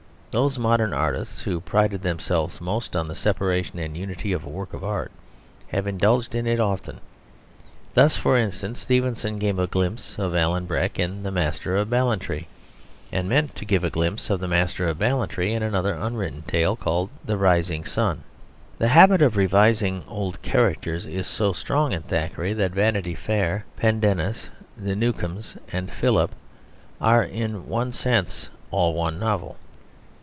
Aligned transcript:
Those 0.33 0.57
modern 0.57 0.93
artists 0.93 1.41
who 1.41 1.59
pride 1.59 1.91
themselves 1.91 2.61
most 2.61 2.95
on 2.95 3.09
the 3.09 3.15
separation 3.15 3.79
and 3.79 3.97
unity 3.97 4.31
of 4.31 4.45
a 4.45 4.49
work 4.49 4.73
of 4.73 4.81
art 4.81 5.11
have 5.67 5.87
indulged 5.87 6.33
in 6.33 6.47
it 6.47 6.57
often; 6.57 7.01
thus, 7.95 8.15
for 8.15 8.37
instance, 8.37 8.79
Stevenson 8.79 9.39
gave 9.39 9.59
a 9.59 9.67
glimpse 9.67 10.17
of 10.17 10.33
Alan 10.33 10.65
Breck 10.65 10.97
in 10.97 11.23
The 11.23 11.31
Master 11.31 11.75
of 11.75 11.89
Ballantrae, 11.89 12.45
and 13.11 13.27
meant 13.27 13.55
to 13.57 13.65
give 13.65 13.83
a 13.83 13.89
glimpse 13.89 14.29
of 14.29 14.39
the 14.39 14.47
Master 14.47 14.87
of 14.87 14.97
Ballantrae 14.97 15.51
in 15.51 15.63
another 15.63 15.93
unwritten 15.95 16.43
tale 16.43 16.77
called 16.77 17.09
The 17.25 17.35
Rising 17.35 17.83
Sun. 17.83 18.23
The 18.77 18.87
habit 18.87 19.21
of 19.21 19.35
revising 19.35 20.05
old 20.07 20.41
characters 20.41 21.05
is 21.05 21.27
so 21.27 21.51
strong 21.51 21.91
in 21.91 22.03
Thackeray 22.03 22.53
that 22.53 22.71
Vanity 22.71 23.15
Fair, 23.15 23.65
Pendennis, 23.75 24.47
The 24.77 24.95
Newcomes, 24.95 25.57
and 25.73 25.91
Philip 25.91 26.33
are 27.01 27.21
in 27.23 27.67
one 27.67 27.91
sense 27.91 28.47
all 28.71 28.93
one 28.93 29.19
novel. 29.19 29.57